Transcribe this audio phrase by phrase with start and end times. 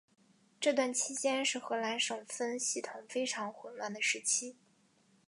[0.59, 4.55] 这段期间是荷兰省分系统非常混乱的时期。